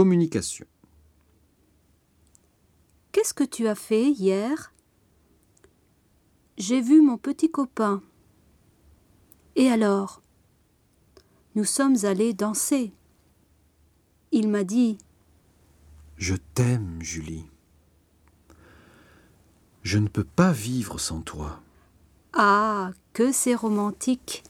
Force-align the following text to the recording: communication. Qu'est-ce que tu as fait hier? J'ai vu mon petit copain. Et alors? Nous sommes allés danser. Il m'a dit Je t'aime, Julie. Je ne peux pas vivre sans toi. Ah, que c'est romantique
communication. 0.00 0.64
Qu'est-ce 3.12 3.34
que 3.34 3.44
tu 3.44 3.68
as 3.68 3.74
fait 3.74 4.10
hier? 4.10 4.72
J'ai 6.56 6.80
vu 6.80 7.02
mon 7.02 7.18
petit 7.18 7.50
copain. 7.50 8.02
Et 9.56 9.68
alors? 9.68 10.22
Nous 11.54 11.66
sommes 11.66 11.98
allés 12.04 12.32
danser. 12.32 12.94
Il 14.32 14.48
m'a 14.48 14.64
dit 14.64 14.96
Je 16.16 16.36
t'aime, 16.54 16.96
Julie. 17.02 17.44
Je 19.82 19.98
ne 19.98 20.08
peux 20.08 20.24
pas 20.24 20.52
vivre 20.52 20.98
sans 20.98 21.20
toi. 21.20 21.60
Ah, 22.32 22.92
que 23.12 23.32
c'est 23.32 23.54
romantique 23.54 24.44